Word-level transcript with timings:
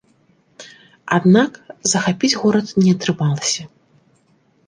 Аднак 1.17 1.51
захапіць 1.91 2.33
горад 2.43 2.67
не 2.85 2.91
атрымалася. 2.97 3.63